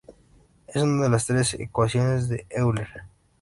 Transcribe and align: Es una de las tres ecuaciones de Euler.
Es 0.65 0.81
una 0.81 1.03
de 1.03 1.09
las 1.11 1.27
tres 1.27 1.53
ecuaciones 1.53 2.27
de 2.27 2.47
Euler. 2.49 2.89